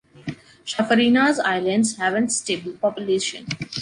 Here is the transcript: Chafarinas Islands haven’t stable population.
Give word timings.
Chafarinas 0.65 1.39
Islands 1.45 1.97
haven’t 1.99 2.31
stable 2.31 2.71
population. 2.75 3.45